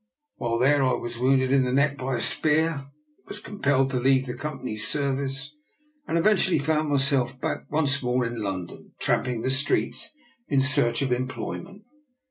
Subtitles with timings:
[0.37, 2.87] While there I was wounded in the neck by a spear,
[3.27, 5.51] was compelled to leave the Company's serv ice,
[6.07, 10.09] and eventually found myself back once more in London tramping the streets
[10.47, 11.83] in search of employment.